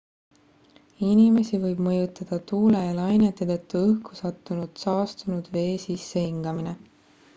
[1.07, 6.75] inimesi võib mõjutada tuule ja lainete tõttu õhku sattunud saastunud vee sissehingamine